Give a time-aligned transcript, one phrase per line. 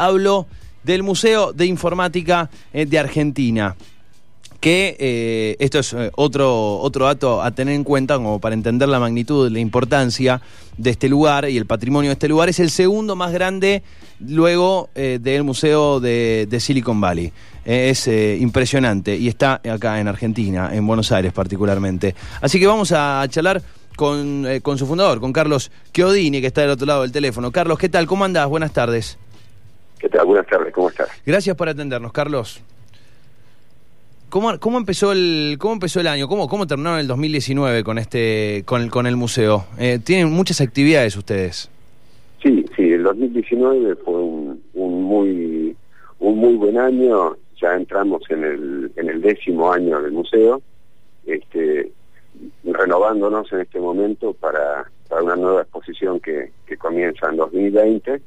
[0.00, 0.46] Hablo
[0.84, 3.74] del Museo de Informática eh, de Argentina.
[4.60, 8.88] Que eh, esto es eh, otro, otro dato a tener en cuenta, como para entender
[8.88, 10.40] la magnitud, la importancia
[10.76, 12.48] de este lugar y el patrimonio de este lugar.
[12.48, 13.82] Es el segundo más grande
[14.20, 17.32] luego del Museo de, de Silicon Valley.
[17.64, 22.14] es impresionante y está acá en Argentina, en Buenos Aires particularmente.
[22.40, 23.60] Así que vamos a charlar
[23.96, 27.50] con, con su fundador, con Carlos Chiodini, que está del otro lado del teléfono.
[27.50, 28.06] Carlos, ¿qué tal?
[28.06, 28.48] ¿Cómo andás?
[28.48, 29.18] Buenas tardes.
[29.98, 30.26] ¿Qué tal?
[30.26, 31.08] Buenas tardes, ¿cómo estás?
[31.26, 32.62] Gracias por atendernos, Carlos.
[34.28, 36.28] ¿Cómo, cómo empezó el cómo empezó el año?
[36.28, 39.64] ¿Cómo, cómo terminaron el 2019 con este con el, con el museo?
[39.78, 41.70] Eh, tienen muchas actividades ustedes.
[42.42, 45.76] Sí, sí, el 2019 fue un, un muy
[46.20, 47.36] un muy buen año.
[47.60, 50.60] Ya entramos en el en el décimo año del museo,
[51.26, 51.90] este
[52.62, 58.20] renovándonos en este momento para, para una nueva exposición que, que comienza en 2020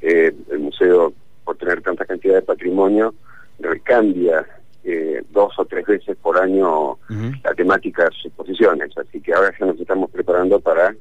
[0.00, 1.12] eh, el museo,
[1.44, 3.14] por tener tanta cantidad de patrimonio,
[3.58, 4.46] recambia
[4.84, 8.90] eh, dos o tres veces por año la temática de sus exposiciones.
[8.96, 10.94] Así que ahora ya nos estamos preparando para,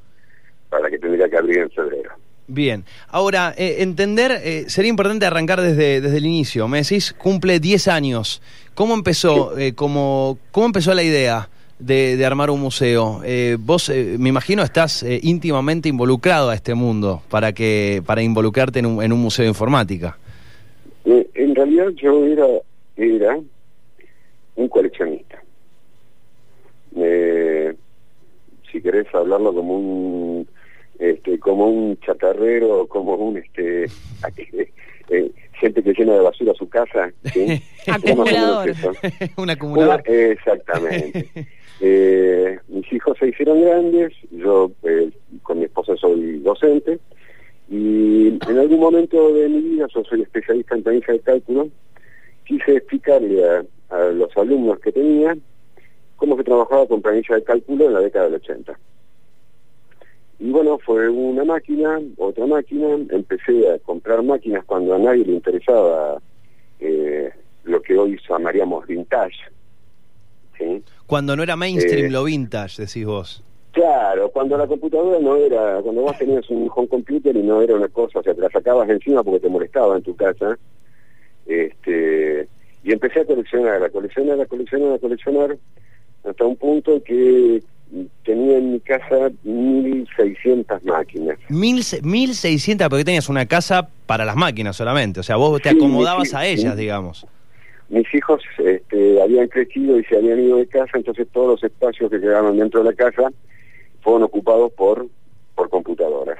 [0.70, 2.12] para que tendría que abrir en febrero.
[2.48, 6.68] Bien, ahora, eh, entender, sería importante arrancar desde, desde el inicio.
[6.68, 8.42] Me decís, cumple 10 años.
[8.74, 11.48] ¿Cómo empezó, cómo, cómo empezó la idea?
[11.80, 13.22] De, armar un museo.
[13.24, 18.22] Eh, vos, eh, me imagino, estás eh, íntimamente involucrado a este mundo para que para
[18.22, 20.18] involucrarte en un, en un museo de informática.
[21.06, 22.46] en realidad yo era,
[22.98, 23.40] era
[24.56, 25.42] un coleccionista.
[28.72, 30.48] si querés hablarlo como un
[31.00, 33.86] este, como un chatarrero, como un este
[35.60, 37.12] gente que llena de basura su casa.
[37.88, 38.72] acumulador.
[39.38, 40.04] un acumulador.
[40.10, 41.30] exactamente.
[41.82, 45.10] Eh, mis hijos se hicieron grandes, yo eh,
[45.44, 47.00] con mi esposa soy docente,
[47.70, 51.70] y en algún momento de mi vida, yo soy especialista en planilla de cálculo,
[52.44, 53.64] quise explicarle a,
[54.14, 55.36] los alumnos que tenía
[56.16, 58.78] cómo se trabajaba con planilla de cálculo en la década del 80.
[60.40, 65.34] Y bueno, fue una máquina, otra máquina, empecé a comprar máquinas cuando a nadie le
[65.34, 66.22] interesaba
[66.80, 67.32] eh,
[67.64, 69.38] lo que hoy llamaríamos vintage,
[71.06, 73.44] cuando no era mainstream eh, lo vintage, decís vos.
[73.72, 77.76] Claro, cuando la computadora no era, cuando vos tenías un home computer y no era
[77.76, 80.58] una cosa, o sea, te la sacabas encima porque te molestaba en tu casa,
[81.46, 82.48] este,
[82.84, 85.58] y empecé a coleccionar, a coleccionar, a coleccionar, a coleccionar,
[86.24, 87.64] hasta un punto que
[88.24, 91.38] tenía en mi casa 1.600 máquinas.
[91.50, 96.34] Mil, 1.600, porque tenías una casa para las máquinas solamente, o sea, vos te acomodabas
[96.34, 97.26] a ellas, digamos
[97.90, 102.10] mis hijos este, habían crecido y se habían ido de casa, entonces todos los espacios
[102.10, 103.32] que quedaban dentro de la casa
[104.02, 105.08] fueron ocupados por,
[105.56, 106.40] por computadoras.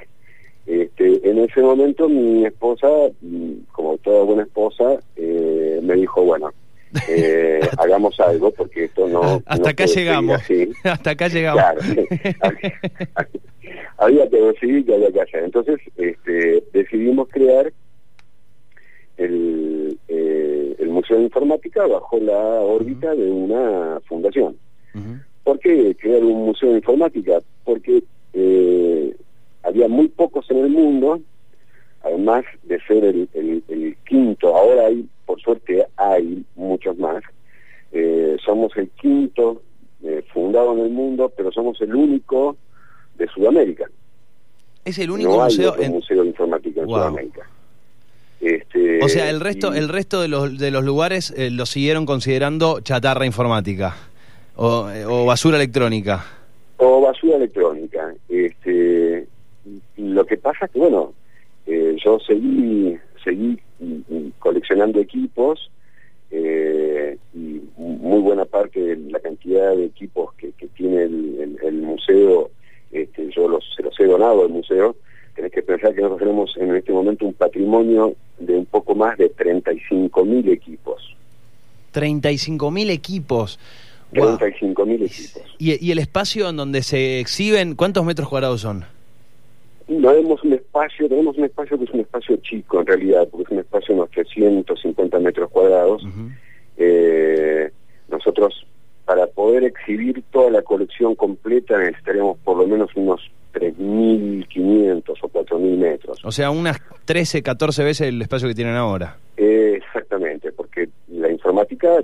[0.66, 2.88] Este, en ese momento mi esposa,
[3.20, 6.52] mm, como toda buena esposa, eh, me dijo, bueno,
[7.08, 9.42] eh, hagamos algo porque esto no...
[9.46, 10.40] Hasta acá llegamos.
[10.84, 11.62] Hasta acá llegamos.
[11.62, 11.80] Claro,
[13.98, 15.44] había que decidir que había que hacer.
[15.44, 17.72] Entonces este, decidimos crear
[19.16, 19.79] el
[21.00, 24.56] Museo de Informática bajo la órbita de una fundación.
[25.44, 27.40] ¿Por qué crear un museo de informática?
[27.64, 28.02] Porque
[28.34, 29.16] eh,
[29.62, 31.20] había muy pocos en el mundo,
[32.02, 37.22] además de ser el, el, quinto, ahora hay, por suerte hay muchos más,
[37.92, 39.62] eh, somos el quinto
[40.32, 42.56] fundado en el mundo, pero somos el único
[43.16, 43.88] de Sudamérica.
[44.84, 47.48] Es el único museo, museo de informática en Sudamérica.
[48.40, 52.06] Este, o sea, el resto, el resto de los, de los lugares eh, lo siguieron
[52.06, 53.96] considerando chatarra informática
[54.56, 56.24] o, o, basura electrónica.
[56.78, 58.14] O basura electrónica.
[58.28, 59.26] Este,
[59.98, 61.12] lo que pasa es que, bueno,
[61.66, 63.58] eh, yo seguí, seguí
[64.38, 65.70] coleccionando equipos
[66.30, 71.74] eh, y muy buena parte de la cantidad de equipos que, que tiene el, el,
[71.82, 72.50] museo,
[72.90, 74.96] este, yo los, se los he donado al museo
[75.40, 79.16] tenés que pensar que nosotros tenemos en este momento un patrimonio de un poco más
[79.16, 81.16] de 35 mil equipos.
[81.92, 83.58] 35 mil equipos.
[84.12, 85.42] 35 mil equipos.
[85.56, 88.84] ¿Y, ¿Y el espacio en donde se exhiben, cuántos metros cuadrados son?
[89.88, 93.44] No tenemos un espacio, tenemos un espacio que es un espacio chico en realidad, porque
[93.44, 96.02] es un espacio de unos 350 metros cuadrados.
[96.76, 97.70] eh,
[98.10, 98.66] nosotros,
[99.06, 103.22] para poder exhibir toda la colección completa, necesitaríamos por lo menos unos
[103.52, 106.24] 3.500 o 4.000 metros.
[106.24, 109.16] O sea, unas 13, 14 veces el espacio que tienen ahora.
[109.36, 112.02] exactamente, porque la informática,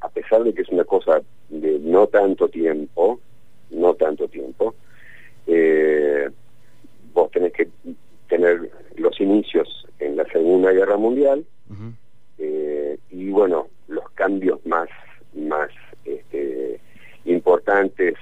[0.00, 3.20] a pesar de que es una cosa de no tanto tiempo,
[3.70, 4.74] no tanto tiempo,
[5.46, 6.28] eh,
[7.12, 7.68] vos tenés que
[8.28, 11.44] tener los inicios en la Segunda Guerra Mundial,
[12.38, 14.88] eh, y bueno, los cambios más,
[15.34, 15.68] más
[16.04, 16.80] este,
[17.24, 18.14] importantes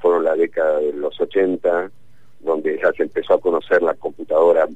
[0.00, 1.90] fueron la década de los 80,
[2.40, 4.68] donde ya se empezó a conocer la computadora,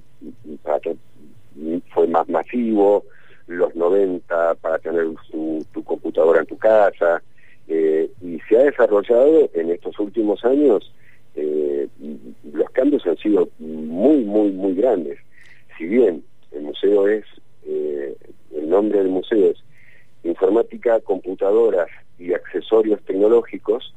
[1.92, 3.04] fue más masivo,
[3.46, 7.22] los 90 para tener tu, computadora en tu casa,
[7.66, 10.92] eh, y se ha desarrollado en estos últimos años,
[11.34, 11.88] eh,
[12.52, 15.18] los cambios han sido muy, muy, muy grandes.
[15.76, 17.24] Si bien el museo es,
[17.66, 18.16] eh,
[18.54, 19.62] el nombre del museo es
[21.04, 21.88] computadoras
[22.18, 23.94] y accesorios tecnológicos,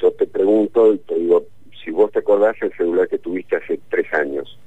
[0.00, 1.46] yo te pregunto te digo,
[1.82, 4.58] si vos te acordás el celular que tuviste hace tres años,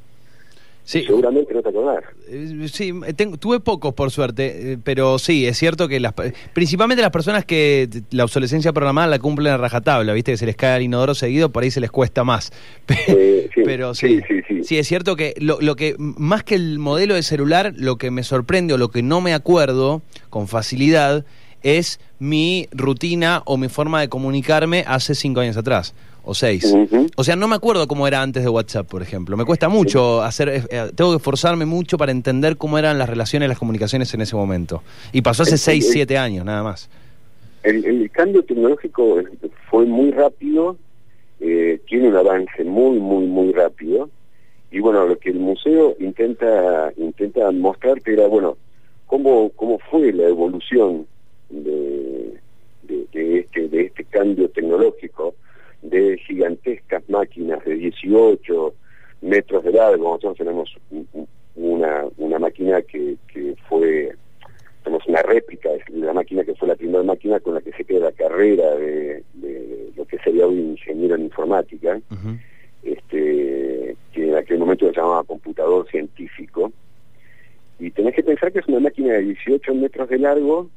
[0.88, 1.04] Sí.
[1.06, 2.02] Seguramente no te acordás.
[2.30, 2.94] Eh, sí,
[3.42, 6.14] tuve pocos por suerte, eh, pero sí, es cierto que las,
[6.54, 10.56] principalmente las personas que la obsolescencia programada la cumplen a rajatabla, viste que se les
[10.56, 12.54] cae el inodoro seguido, por ahí se les cuesta más.
[13.66, 17.24] Pero sí, sí, sí, es cierto que lo, lo que, más que el modelo de
[17.24, 21.26] celular, lo que me sorprende o lo que no me acuerdo con facilidad
[21.64, 25.94] es mi rutina o mi forma de comunicarme hace cinco años atrás
[26.28, 26.76] o seis.
[27.16, 29.38] O sea, no me acuerdo cómo era antes de WhatsApp, por ejemplo.
[29.38, 33.10] Me cuesta mucho hacer, eh, eh, tengo que esforzarme mucho para entender cómo eran las
[33.10, 34.84] relaciones, las comunicaciones en ese momento.
[35.14, 36.90] Y pasó hace seis, siete años, nada más.
[37.64, 39.22] El, cambio tecnológico
[39.70, 40.78] fue muy rápido,
[41.40, 44.10] eh, tiene un avance muy, muy, muy rápido.
[44.70, 48.58] Y bueno, lo que el museo intenta intenta mostrarte era, bueno,
[49.06, 51.08] cómo, cómo fue la evolución
[51.50, 52.34] de,
[52.84, 55.36] de, este, de este cambio tecnológico
[55.82, 58.74] de gigantescas máquinas de 18
[59.22, 60.04] metros de largo.
[60.04, 60.76] Nosotros tenemos
[61.56, 64.16] una, una máquina que, que fue,
[64.84, 67.84] tenemos una réplica de la máquina que fue la primera máquina con la que se
[67.84, 69.24] queda la carrera de,
[69.96, 72.00] lo que sería un ingeniero en informática,
[72.84, 76.72] este, que en aquel momento se llamaba computador científico.
[77.80, 80.70] Y tenés que pensar que es una máquina de 18 metros de largo,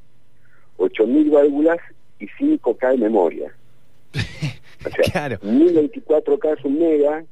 [0.79, 1.79] 8.000 válvulas
[2.19, 3.52] y 5K de memoria.
[5.12, 5.39] Claro.
[5.41, 7.25] 1024K es un mega,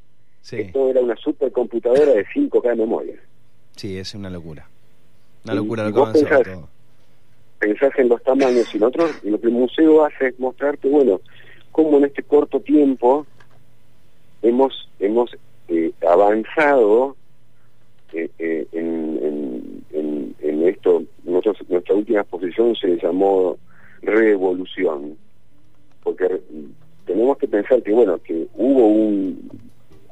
[0.51, 3.21] esto era una supercomputadora de 5K de memoria.
[3.77, 4.67] Sí, es una locura.
[5.45, 6.43] Una locura lo que pensás,
[7.59, 11.21] pensás en los tamaños y nosotros lo que el museo hace es mostrarte, bueno,
[11.73, 13.27] cómo en este corto tiempo
[14.43, 15.31] hemos hemos
[15.69, 17.17] eh, avanzado
[18.13, 21.05] eh, eh, en, en, en, esto.
[21.25, 23.59] Nosotros, nuestra última exposición se llamó
[24.03, 25.17] Revolución,
[26.03, 26.41] porque
[27.09, 29.51] tenemos que pensar que, bueno, que hubo un...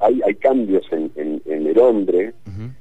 [0.01, 2.33] Hay, hay cambios en, en, el hombre,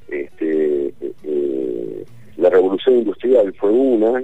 [0.09, 2.05] este, eh,
[2.37, 4.23] la revolución industrial fue una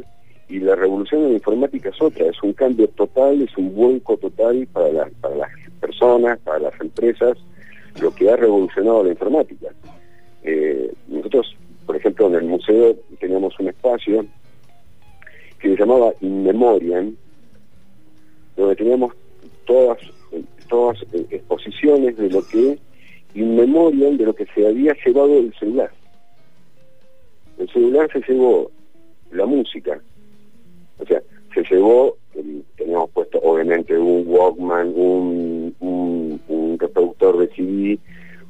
[0.49, 4.17] y la revolución en la informática es otra, es un cambio total, es un vuelco
[4.17, 5.49] total para, las para las
[5.79, 7.37] personas, para las empresas,
[8.01, 9.67] lo que ha revolucionado la informática.
[10.43, 11.55] Eh, nosotros,
[11.85, 14.25] por ejemplo, en el museo teníamos un espacio
[15.59, 17.15] que se llamaba In Memoriam,
[18.57, 19.13] donde teníamos
[19.65, 19.99] todas,
[20.69, 22.77] todas eh, exposiciones de lo que
[23.33, 25.91] inmemorial de lo que se había llevado el celular.
[27.57, 28.71] El celular se llevó
[29.31, 30.01] la música,
[30.99, 31.21] o sea,
[31.53, 32.17] se llevó,
[32.75, 37.99] teníamos puesto obviamente un Walkman, un, un, reproductor de CD,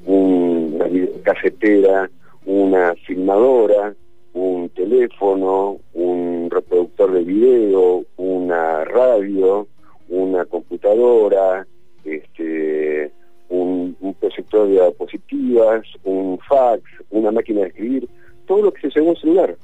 [0.06, 0.86] una
[1.24, 2.10] casetera,
[2.46, 3.94] una filmadora,
[4.34, 9.68] un teléfono, un reproductor de video, una radio,
[10.12, 11.66] una computadora,
[12.04, 13.12] este,
[13.50, 18.10] un, un proyector de diapositivas, un fax, una máquina de escribir,
[18.46, 19.56] todo lo que se llevó un celular,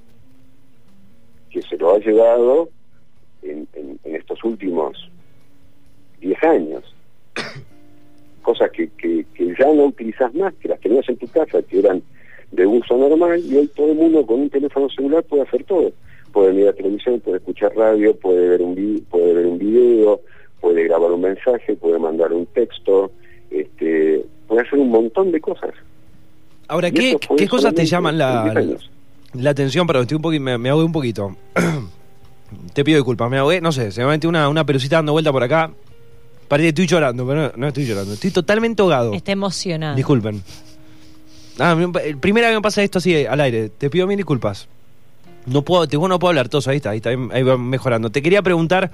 [1.50, 2.70] que se lo ha llevado
[3.42, 3.68] en,
[4.04, 5.10] estos últimos
[6.22, 6.96] 10 años.
[8.42, 8.90] Cosas que,
[9.60, 12.02] ya no utilizas más, que las tenías en tu casa, que eran
[12.52, 15.92] de uso normal, y hoy todo el mundo con un teléfono celular puede hacer todo.
[16.32, 20.22] Puede mirar televisión, puede escuchar radio, puede ver un, puede ver un video,
[20.60, 23.12] puede grabar un mensaje, puede mandar un texto,
[23.50, 25.72] este, puede hacer un montón de cosas.
[26.68, 28.54] Ahora, ¿qué, ¿qué cosas te llaman la,
[29.34, 29.88] la, atención?
[29.88, 31.36] Pero estoy un poquito, me, me ahogué un poquito.
[32.74, 35.32] te pido disculpas, me ahogué, no sé, se me metió una, una pelucita dando vuelta
[35.32, 35.72] por acá.
[36.48, 38.14] Parece que estoy llorando, pero no, estoy llorando.
[38.14, 39.14] Estoy totalmente ahogado.
[39.14, 39.96] Está emocionado.
[39.96, 40.42] Disculpen.
[41.60, 43.70] Ah, el primer vez me pasa esto así al aire.
[43.70, 44.68] Te pido mil disculpas.
[45.46, 48.10] No puedo, te, no puedo hablar todo, ahí está, ahí está, ahí va mejorando.
[48.12, 48.92] Te quería preguntar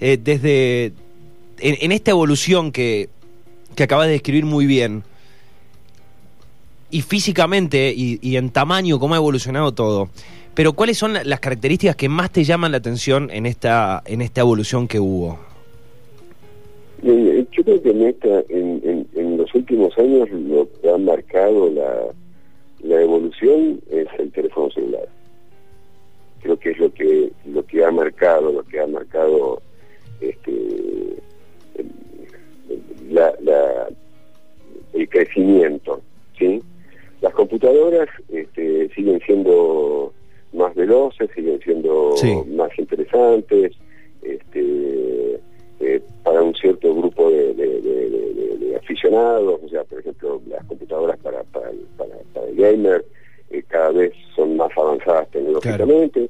[0.00, 0.92] eh, desde
[1.58, 3.08] en, esta evolución que,
[3.74, 5.02] que acabas de describir muy bien,
[6.90, 10.08] y físicamente y, en tamaño, cómo ha evolucionado todo.
[10.54, 14.40] Pero ¿cuáles son las características que más te llaman la atención en esta, en esta
[14.40, 15.38] evolución que hubo?
[17.02, 21.92] Yo creo que en, esta, en, en, los últimos años lo que ha marcado la,
[22.82, 25.08] la evolución es el teléfono celular.
[26.40, 29.60] Creo que es lo que lo que ha marcado, lo que ha marcado
[30.20, 30.52] este,
[31.76, 33.88] el, la,
[34.92, 36.00] el crecimiento,
[36.38, 36.62] ¿sí?
[37.20, 40.12] Las computadoras este, siguen siendo
[40.52, 42.14] más veloces, siguen siendo
[42.48, 43.72] más interesantes,
[44.22, 45.40] este,
[45.80, 51.70] eh, para un cierto grupo de, aficionados, o sea, por ejemplo, las computadoras para, para,
[51.96, 53.04] para, el gamer
[53.50, 56.20] eh, cada vez son más avanzadas tecnológicamente.
[56.20, 56.26] La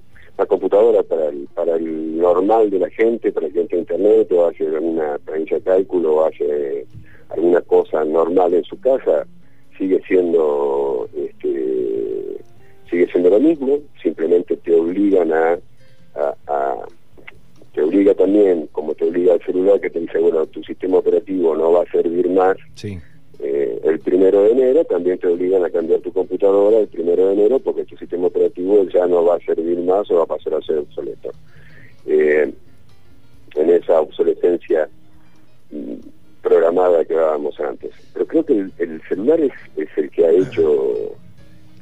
[38.42, 38.44] creo
[38.76, 41.16] que el, celular es, es, el que ha hecho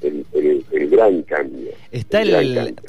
[0.03, 0.25] el,
[0.71, 1.71] el, gran cambio.
[1.91, 2.35] Está el,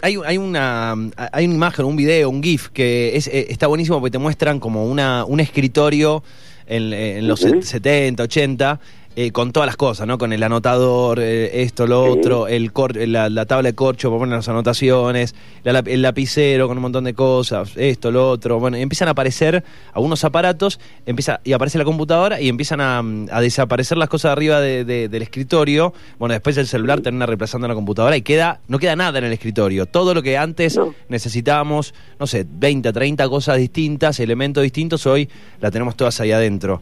[0.02, 0.94] Hay, hay, una
[1.32, 4.60] hay una imagen, un video, un GIF que es, eh, está buenísimo porque te muestran
[4.60, 6.24] como una un escritorio
[6.68, 8.80] en, en los 70, 80
[9.18, 10.18] eh, con todas las cosas, ¿no?
[10.18, 12.72] Con el anotador, eh, esto, lo otro, el
[13.08, 17.72] la, tabla de corcho para poner las anotaciones, el lapicero con un montón de cosas,
[17.78, 18.60] esto, lo otro.
[18.60, 23.98] Bueno, empiezan a aparecer algunos aparatos, empieza y aparece la computadora y empiezan a, desaparecer
[23.98, 25.94] las cosas arriba del escritorio.
[26.20, 29.32] Bueno, después el celular termina reemplazando la computadora y queda no queda nada en el
[29.32, 29.86] escritorio.
[29.86, 35.30] Todo lo que antes necesitábamos, no sé, 20, 30 cosas distintas, elementos distintos, hoy
[35.62, 36.82] la tenemos todas ahí adentro.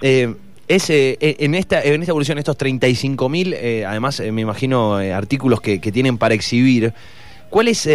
[0.00, 0.34] Eh,
[0.68, 5.12] es, eh, en, esta, en esta evolución, estos 35.000, eh, además eh, me imagino eh,
[5.12, 6.94] artículos que, que, tienen para exhibir,
[7.50, 7.88] ¿cuál es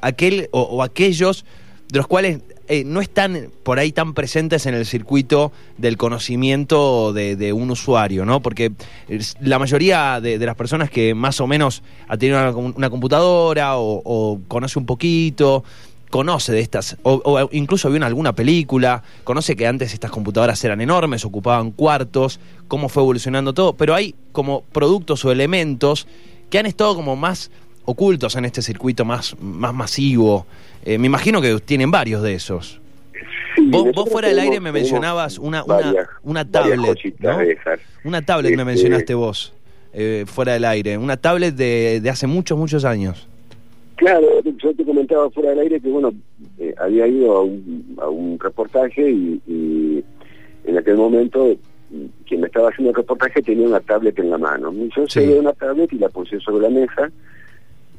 [0.00, 1.44] aquel o, aquellos
[1.88, 2.40] de los cuales
[2.84, 8.42] no están por ahí tan presentes en el circuito del conocimiento de, un usuario, ¿no?
[8.42, 8.72] Porque
[9.40, 14.40] la mayoría de, las personas que más o menos ha tenido una, computadora o, o
[14.48, 15.62] conoce un poquito,
[16.10, 20.80] conoce de estas, o, incluso vio en alguna película, conoce que antes estas computadoras eran
[20.80, 26.06] enormes, ocupaban cuartos, cómo fue evolucionando todo, pero hay como productos o elementos
[26.50, 27.50] que han estado como más
[27.84, 30.46] ocultos en este circuito más, más masivo.
[30.84, 32.80] Eh, me imagino que tienen varios de esos.
[33.68, 36.78] vos, fuera del aire me mencionabas una, una, una tablet,
[37.18, 37.38] ¿no?
[38.04, 39.52] Una tablet me este, mencionaste vos,
[39.92, 43.26] eh, fuera del aire, una tablet de, de hace muchos, muchos años.
[43.96, 46.12] Claro, yo te comentaba fuera del aire que, bueno,
[46.58, 50.04] eh, había ido a un, a un reportaje y,
[50.64, 51.56] en aquel momento
[52.26, 54.72] quien me estaba haciendo el reportaje tenía una tablet en la mano.
[54.94, 55.20] Yo sí.
[55.20, 57.10] una tablet y la puse sobre la mesa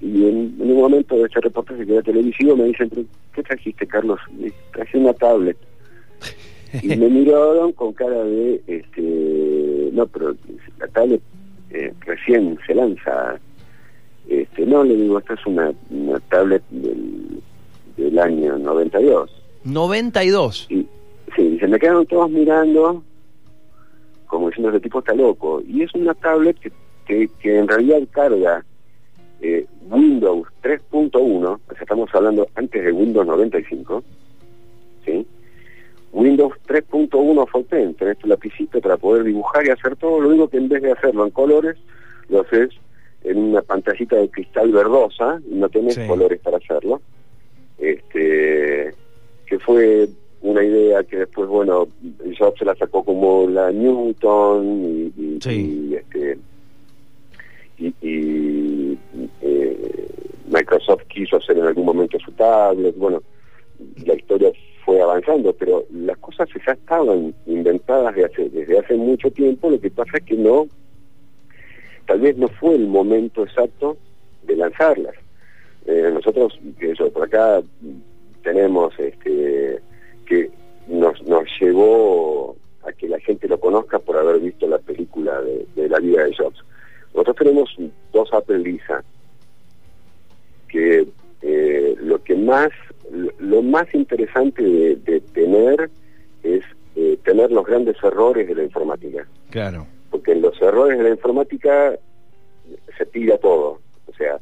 [0.02, 2.92] y en, un momento de ese reportaje que era televisivo me dicen,
[3.34, 4.20] ¿qué trajiste, Carlos?
[4.74, 5.58] traje una tablet.
[6.84, 10.36] y me miraron con cara de, este, no, pero
[10.80, 11.22] la tablet
[11.72, 13.40] eh, recién se lanza
[14.28, 17.42] este, no, le digo, esta es una, una tablet del,
[17.96, 19.32] del año 92.
[19.66, 20.66] ¿92?
[20.70, 20.88] Y,
[21.36, 23.04] sí, se me quedaron todos mirando
[24.28, 25.62] como diciendo, ese tipo está loco.
[25.66, 26.58] Y es una tablet
[27.06, 28.64] que, que, en realidad carga
[29.42, 34.04] eh, Windows 3.1, o sea, estamos hablando antes de Windows 95,
[35.06, 35.26] ¿sí?
[36.12, 40.58] Windows 3.1 Fontaine, tenés tu lapicito para poder dibujar y hacer todo, lo único que
[40.58, 41.78] en vez de hacerlo en colores,
[42.30, 42.72] lo haces
[43.28, 47.02] en una pantallita de cristal verdosa, no tenés colores para hacerlo,
[47.78, 48.94] este,
[49.46, 50.08] que fue
[50.42, 51.88] una idea que después, bueno,
[52.38, 56.38] Jobs se la sacó como la Newton y, este,
[57.80, 58.98] y,
[59.42, 60.08] eh,
[60.50, 63.22] Microsoft quiso hacer en algún momento su tablet, bueno,
[64.06, 64.52] la historia
[64.86, 69.90] fue avanzando, pero las cosas ya estaban inventadas hace, desde hace mucho tiempo, lo que
[69.90, 70.68] pasa es que no
[72.08, 73.98] tal vez no fue el momento exacto
[74.44, 75.14] de lanzarlas.
[75.86, 77.62] Eh, nosotros, que eso, por acá
[78.44, 79.80] tenemos este
[80.26, 80.50] que
[80.88, 85.90] nos, nos llevó a que la gente lo conozca por haber visto la película de,
[85.90, 86.64] la vida de Jobs.
[87.14, 87.76] Nosotros tenemos
[88.14, 88.80] dos Apple
[90.70, 91.08] que
[91.42, 92.70] eh, lo que más,
[93.40, 95.90] lo más interesante de, tener
[96.44, 96.64] es
[96.96, 99.26] eh, tener los grandes errores de la informática.
[99.50, 99.88] Claro
[100.18, 101.96] porque en los errores de la informática
[102.98, 104.40] se tira todo, o sea,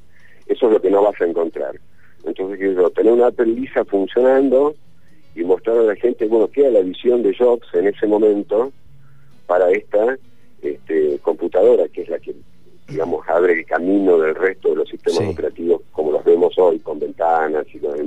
[0.47, 1.75] eso es lo que no vas a encontrar.
[2.23, 2.59] Entonces,
[2.95, 4.73] tener una Apple lisa funcionando
[5.35, 8.71] y mostrar a la gente, bueno, qué era la visión de Jobs en ese momento
[9.47, 10.17] para esta
[10.61, 12.33] este, computadora, que es la que
[12.87, 15.29] digamos, abre el camino del resto de los sistemas Sí.
[15.33, 18.05] operativos como los vemos hoy, con ventanas y con el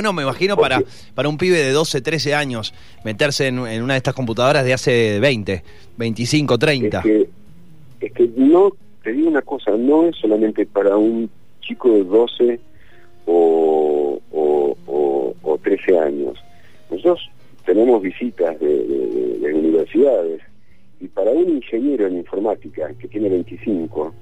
[0.00, 0.82] bueno, me imagino, para,
[1.14, 2.72] para un pibe de 12, 13 años
[3.04, 5.62] meterse en, en una de estas computadoras de hace 20,
[5.98, 6.98] 25, 30.
[6.98, 7.28] Es que,
[8.00, 8.70] es que no,
[9.02, 11.28] te digo una cosa, no es solamente para un
[11.60, 12.60] chico de 12
[13.26, 16.38] o, o, o- o 13 años.
[16.90, 17.28] Nosotros
[17.66, 20.40] tenemos visitas de, de- de- de universidades
[20.98, 24.14] y para un ingeniero en informática que tiene 25,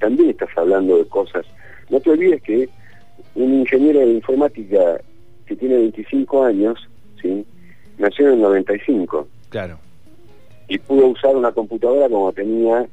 [0.00, 1.44] también estás hablando de cosas.
[1.90, 2.70] No te olvides que
[3.34, 5.00] un ingeniero de informática
[5.46, 6.78] que tiene 25 años,
[7.20, 7.44] ¿sí?
[7.98, 9.78] nació en el 95 Claro.
[10.68, 12.86] y pudo usar una computadora como tenía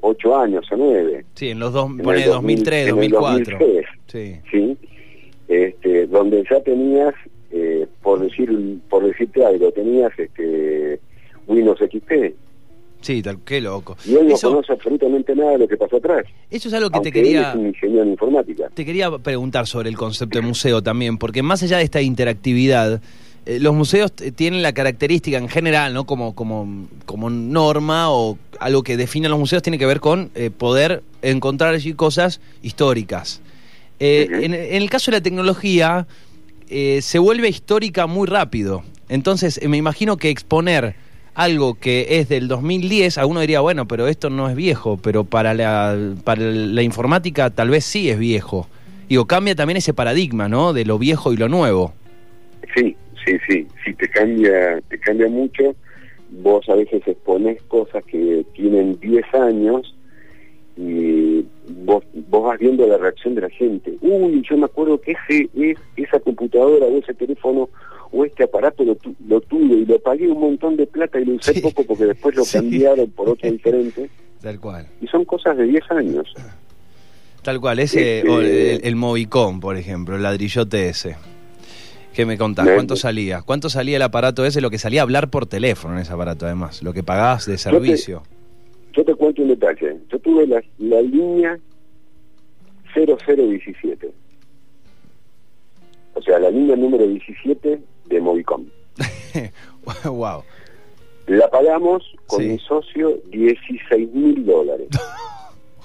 [0.00, 1.24] 8 años o 9.
[1.34, 3.58] Sí, en los dos, En pone el 2000, 2003, en el 2004.
[3.58, 4.40] 2003, Sí.
[4.50, 4.76] ¿sí?
[5.48, 7.14] Este, donde ya tenías,
[7.50, 8.50] eh, por decir
[8.88, 10.98] por decirte algo, tenías este
[11.46, 12.34] Windows XP.
[13.04, 13.98] Sí, tal, qué loco.
[14.06, 16.24] Y él no Eso, conoce absolutamente nada de lo que pasó atrás.
[16.50, 17.40] eso es algo que te quería...
[17.40, 18.70] él es un ingeniero en informática.
[18.72, 23.02] Te quería preguntar sobre el concepto de museo también, porque más allá de esta interactividad,
[23.44, 26.06] eh, los museos tienen la característica en general, ¿no?
[26.06, 30.30] Como, como, como norma o algo que define a los museos tiene que ver con
[30.34, 33.42] eh, poder encontrar allí cosas históricas.
[34.00, 36.06] Eh, en, en el caso de la tecnología,
[36.68, 38.82] se vuelve histórica muy rápido.
[39.10, 40.96] Entonces, me imagino que exponer
[41.34, 45.24] algo que es del 2010, a uno diría, bueno, pero esto no es viejo, pero
[45.24, 48.68] para la, para la informática tal vez sí es viejo.
[49.08, 50.72] Digo, cambia también ese paradigma, ¿no?
[50.72, 51.92] De lo viejo y lo nuevo.
[52.74, 55.74] Sí, sí, sí, sí, te cambia, te cambia mucho.
[56.30, 59.94] Vos a veces exponés cosas que tienen 10 años
[60.76, 61.44] y
[61.84, 63.96] vos, vos vas viendo la reacción de la gente.
[64.00, 67.68] Uy, yo me acuerdo que ese es esa computadora o ese teléfono
[68.16, 71.24] o este aparato lo, tu- lo tuve y lo pagué un montón de plata y
[71.24, 71.60] lo usé Sí.
[71.60, 72.58] poco porque después lo Sí.
[72.58, 74.08] cambiaron por otro diferente.
[74.40, 74.86] Tal cual.
[75.00, 76.32] Y son cosas de 10 años.
[77.42, 81.16] Tal cual, ese, Este- o el, el Movicom, por ejemplo, el ladrillote ese.
[82.14, 82.68] ¿Qué me contás?
[82.70, 83.42] ¿Cuánto salía?
[83.42, 84.60] ¿Cuánto salía el aparato ese?
[84.60, 86.80] Lo que salía a hablar por teléfono en ese aparato, además.
[86.82, 88.22] Lo que pagabas de servicio.
[88.92, 89.96] Yo te cuento un detalle.
[90.12, 91.58] Yo tuve la, la línea
[92.94, 94.12] 0017.
[96.14, 98.64] O sea, la línea número 17 de Movicom.
[100.04, 100.42] wow.
[101.26, 102.48] La pagamos con Sí.
[102.48, 104.88] mi socio 16 mil dólares.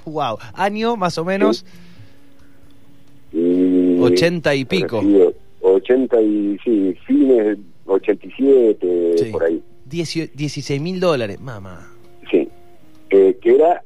[0.05, 0.39] Wow.
[0.55, 1.63] Año más o menos.
[3.31, 4.97] Y 80 y pico.
[4.99, 9.25] habrá sido 80 y sí, fines 87, Sí.
[9.31, 9.61] por ahí.
[9.85, 11.39] 16 mil dólares.
[11.39, 11.91] Mamá.
[12.31, 12.47] Sí.
[13.11, 13.83] Eh, que era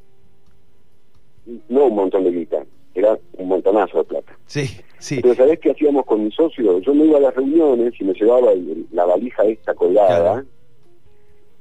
[1.67, 2.63] no un montón de guita,
[2.95, 4.32] era un montonazo de plata.
[4.53, 4.67] Sí,
[4.99, 5.19] sí.
[5.19, 6.77] Pero ¿sabés qué hacíamos con mi socio?
[6.77, 10.21] Yo me iba a las reuniones y me llevaba el- la valija esta colgada.
[10.21, 10.45] Claro.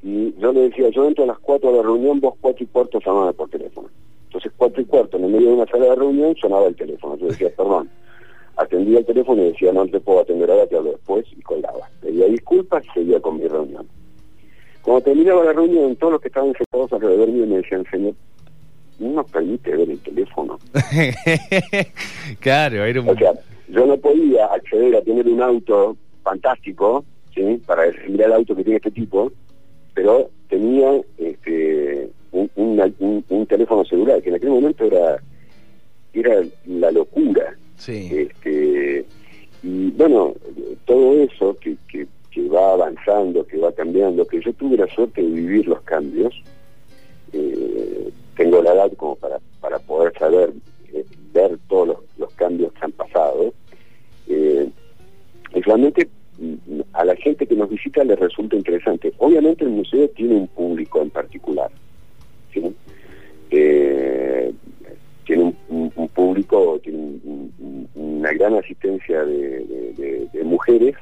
[0.02, 2.66] Y yo le decía, yo entro a las 4 de la reunión, vos 4 y
[2.66, 3.88] cuarto llamame por teléfono.
[4.24, 7.16] Entonces 4 y cuarto, en el medio de una sala de reunión, sonaba el teléfono.
[7.16, 7.88] Yo decía, perdón.
[8.56, 11.88] Atendía el teléfono y decía, no te puedo atender ahora, te hablo después, y colgaba.
[12.02, 13.88] Pedía disculpas y seguía con mi reunión.
[14.82, 18.12] Cuando terminaba la reunión, todos los que estaban sentados alrededor mío me decían, señor,
[19.02, 20.58] no nos permite ver el teléfono.
[22.40, 23.08] claro, era un...
[23.08, 23.32] O sea,
[23.68, 27.60] yo no podía acceder a tener un auto fantástico, ¿sí?
[27.66, 29.32] Para decir, mira el auto que tiene este tipo,
[29.94, 35.22] pero tenía este, un, un- un teléfono celular, que en aquel momento era,
[36.12, 37.54] era la locura.
[37.76, 38.10] Sí.
[38.12, 39.04] Este,
[39.62, 40.34] y bueno,
[40.84, 45.22] todo eso que, que, que va avanzando, que va cambiando, que yo tuve la suerte
[45.22, 46.34] de vivir los cambios,
[47.32, 50.52] eh, tengo la edad como para, para poder saber,
[50.92, 53.52] eh, ver todos los, cambios que han pasado,
[54.28, 54.68] eh,
[55.54, 59.12] y realmente mm, a la gente que nos visita le resulta interesante.
[59.18, 61.70] Obviamente el museo tiene un público en particular,
[62.52, 62.74] ¿sí?
[63.50, 64.52] Eh,
[65.26, 70.94] tiene un, público, tiene un- un- una gran asistencia de, mujeres,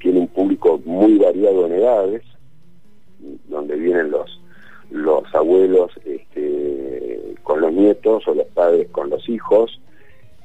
[0.00, 2.22] tiene un público muy variado en edades,
[3.48, 4.37] donde vienen los
[4.90, 9.80] los abuelos este, con los nietos o los padres con los hijos.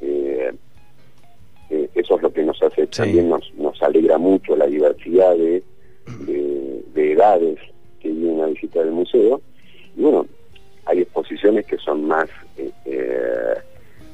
[0.02, 0.54] eh,
[2.74, 5.64] entonces también nos, nos alegra mucho la diversidad de,
[6.94, 7.60] de, edades
[8.00, 9.42] que vienen a visitar el museo.
[9.96, 10.26] Y bueno,
[10.86, 12.28] hay exposiciones que son más
[12.58, 13.56] eh, eh,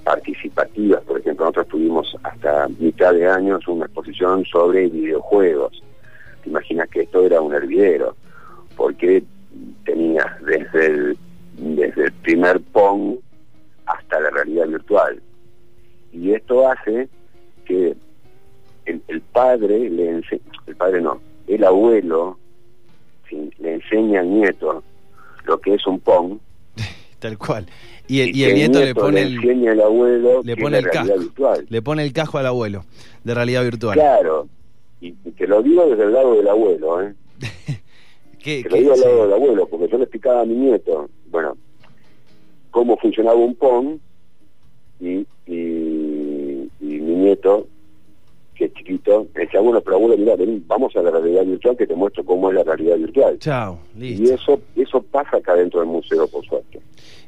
[0.04, 5.84] participativas, por ejemplo, nosotros tuvimos hasta mitad de años una exposición sobre videojuegos.
[6.44, 8.16] Te imaginas que esto era un hervidero,
[8.76, 9.24] porque
[9.86, 11.18] tenía desde el,
[11.58, 13.18] desde el primer Pong
[13.86, 15.22] hasta la realidad virtual.
[16.12, 17.08] Y esto hace
[17.66, 17.96] que
[18.86, 22.38] el, padre le enseña, el padre no, el abuelo
[23.32, 24.84] le enseña al nieto
[25.46, 26.38] lo que es un Pong.
[27.20, 27.68] Tal cual.
[28.08, 31.14] Y el, nieto, le pone el, el abuelo le pone el casco,
[31.70, 32.84] le pone el casco al abuelo
[33.24, 33.94] de realidad virtual.
[33.94, 34.48] Claro.
[35.00, 37.14] Y, te lo digo desde el lado del abuelo, ¿eh?
[38.58, 41.08] ¿Qué, te lo digo al lado del abuelo, porque yo le explicaba a mi nieto,
[41.30, 41.56] bueno,
[42.72, 44.00] cómo funcionaba un PON
[45.00, 47.68] y, y, mi nieto,
[48.56, 50.36] que es chiquito, decía, bueno, pero abuelo, mira,
[50.68, 53.38] vamos a la realidad virtual que te muestro cómo es la realidad virtual.
[53.40, 54.24] Chao, listo.
[54.24, 56.80] Y eso, eso pasa acá dentro del museo, por suerte.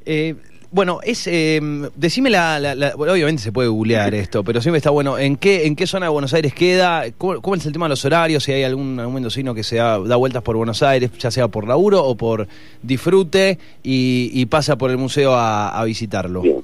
[0.06, 0.36] Eh,
[0.72, 1.60] bueno, es eh,
[1.96, 5.18] decime la, obviamente se puede googlear esto, pero siempre está bueno.
[5.18, 7.04] ¿En qué en qué zona de Buenos Aires queda?
[7.18, 8.44] ¿Cómo, es el tema de los horarios?
[8.44, 11.68] Si hay algún, algún mendocino que se da, vueltas por Buenos Aires, ya sea por
[11.68, 12.48] laburo o por
[12.82, 16.42] disfrute y, pasa por el museo a, visitarlo.
[16.42, 16.64] Bien.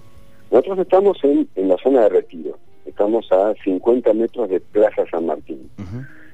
[0.52, 2.58] Nosotros estamos en, en, la zona de retiro.
[2.86, 5.70] Estamos a 50 metros de Plaza San Martín.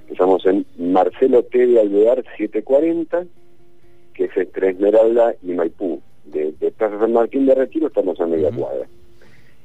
[0.10, 1.66] Estamos en Marcelo T.
[1.66, 3.26] de Alvear 740,
[4.14, 8.26] que es entre Esmeralda y Maipú de, de Plaza San Martín de Retiro estamos a
[8.26, 8.88] media cuadra.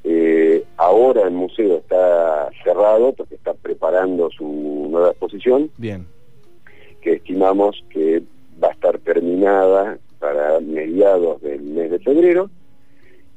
[0.05, 5.71] Eh, ahora el museo está cerrado porque está preparando su nueva exposición.
[5.77, 6.07] Bien.
[7.01, 8.23] Que estimamos que
[8.63, 12.51] va a estar terminada para mediados del mes de febrero.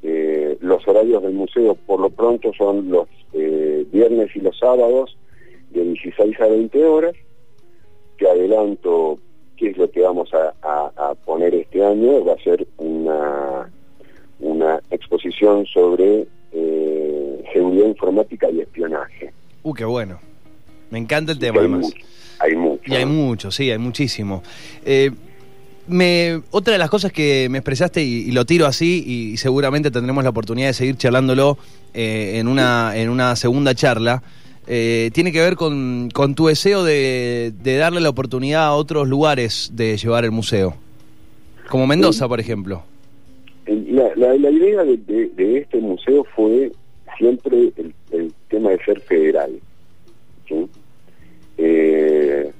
[0.04, 5.18] Eh, los horarios del museo por lo pronto son los eh, viernes y los sábados
[5.72, 7.16] de 16 a 20 horas.
[8.18, 9.20] Te adelanto
[9.58, 12.24] qué es lo que vamos a, poner este año.
[12.26, 13.70] Va a ser una,
[14.40, 19.34] una exposición sobre eh, seguridad informática y espionaje.
[19.64, 20.20] Uh, qué bueno.
[20.90, 21.94] Me encanta el tema, además.
[22.40, 22.84] hay mucho.
[22.86, 24.44] Y hay mucho, sí, hay muchísimo.
[24.86, 25.12] Eh,
[25.88, 30.24] me, otra de las cosas que me expresaste, y, lo tiro así, y, seguramente tendremos
[30.24, 31.58] la oportunidad de seguir charlándolo
[31.94, 34.22] eh, en, una, en una segunda charla,
[34.68, 39.72] eh, tiene que ver con, con tu deseo de, darle la oportunidad a otros lugares
[39.74, 40.76] de llevar el museo,
[41.70, 42.84] como Mendoza, por ejemplo.
[43.66, 46.72] La, la, idea de, este museo fue
[47.18, 47.72] siempre
[48.12, 49.52] el, tema de ser federal.
[51.58, 52.52] Eh,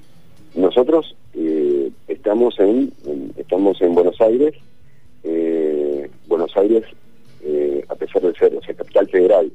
[0.54, 2.92] nosotros eh, estamos en,
[3.36, 4.54] estamos en Buenos Aires,
[6.26, 6.84] Buenos Aires,
[7.88, 9.52] a pesar de ser, o sea, capital federal,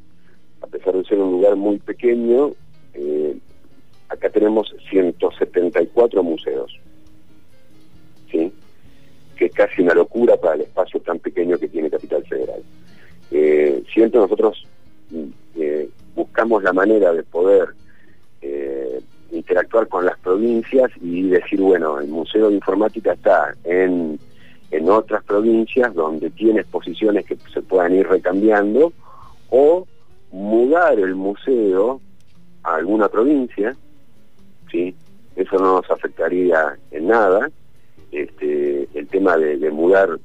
[0.61, 2.51] a pesar de ser un lugar muy pequeño,
[2.93, 3.37] eh,
[4.09, 6.79] acá tenemos 174 museos,
[8.31, 8.51] ¿sí?
[9.35, 12.61] que es casi una locura para el espacio tan pequeño que tiene Capital Federal.
[13.31, 14.65] Eh, siempre nosotros
[15.11, 15.25] mm,
[15.57, 17.69] eh, buscamos la manera de poder
[19.29, 24.17] interactuar con las provincias y decir, bueno, el Museo de Informática está en,
[24.71, 28.93] en otras provincias donde tiene exposiciones que se puedan ir recambiando
[29.49, 29.85] o
[30.31, 32.01] mudar el museo
[32.63, 33.75] a alguna provincia,
[34.71, 34.95] ¿sí?
[35.35, 37.49] eso no nos afectaría en nada,
[38.11, 40.19] este, el tema de, mudar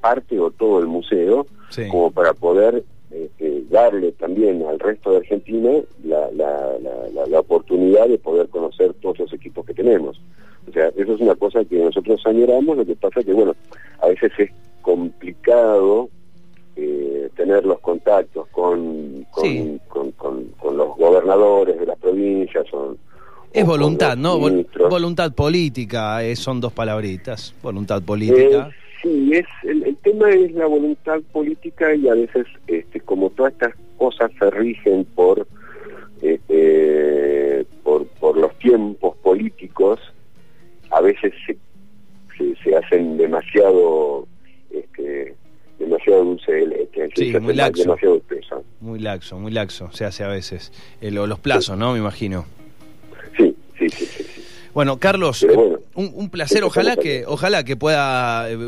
[0.00, 1.46] parte o todo el museo,
[1.90, 5.70] como para poder eh, eh, darle también al resto de Argentina
[6.04, 6.76] la, la,
[7.28, 10.20] la, oportunidad de poder conocer todos los equipos que tenemos.
[10.68, 13.54] O sea, eso es una cosa que nosotros añoramos, lo que pasa que, bueno,
[14.00, 14.50] a veces es
[14.82, 16.08] complicado
[16.74, 19.25] eh, tener los contactos con
[19.88, 22.66] con, con, los gobernadores de las provincias.
[23.52, 24.38] es voluntad, ¿no?
[24.38, 28.68] voluntad política, eh, son dos palabritas, voluntad política.
[28.68, 33.52] Eh, sí, es, el, tema es la voluntad política y a veces, este, como todas
[33.52, 35.46] estas cosas se rigen por,
[37.82, 40.00] por, por los tiempos políticos,
[40.90, 41.56] a veces se,
[42.36, 44.26] se, se hacen demasiado
[44.70, 45.34] este,
[45.78, 47.08] demasiado dulce de leche.
[47.14, 47.82] Sí, muy laxo.
[47.82, 48.22] Demasiado
[48.80, 50.72] Muy laxo, muy laxo se hace a veces.
[51.00, 51.92] Eh, los plazos, ¿no?
[51.92, 52.46] Me imagino.
[54.76, 58.58] Bueno, Carlos, eh, Un, placer, ojalá que, ojalá que pueda eh,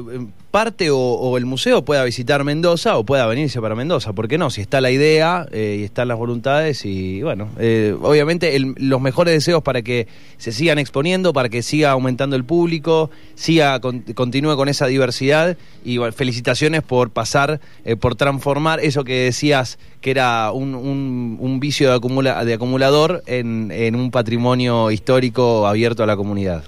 [0.50, 4.48] parte o, el museo pueda visitar Mendoza o pueda venirse para Mendoza, ¿por qué no?
[4.48, 9.34] Si está la idea eh, y están las voluntades y bueno, eh, obviamente los mejores
[9.34, 14.70] deseos para que se sigan exponiendo, para que siga aumentando el público, siga continúe con
[14.70, 17.60] esa diversidad y felicitaciones por pasar,
[18.00, 23.70] por transformar eso que decías que era un, un, vicio de, acumula, de acumulador en,
[23.70, 26.64] en un patrimonio histórico abierto a la comunidad.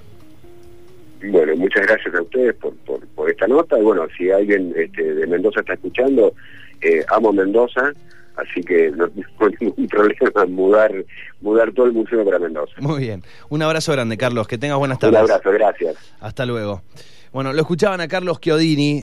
[1.22, 2.74] Bueno, muchas gracias a ustedes por,
[3.14, 3.78] por, esta nota.
[3.78, 6.32] Y bueno, si alguien este, de Mendoza está escuchando,
[6.80, 7.92] eh, amo Mendoza,
[8.36, 10.92] así que no tengo ningún problema en mudar,
[11.42, 12.72] mudar todo el museo para Mendoza.
[12.78, 13.22] Muy bien.
[13.50, 14.48] Un abrazo grande, Carlos.
[14.48, 15.18] Que tengas buenas tardes.
[15.18, 15.96] Un abrazo, gracias.
[16.20, 16.82] Hasta luego.
[17.32, 18.98] Bueno, lo escuchaban a Carlos Chiodini.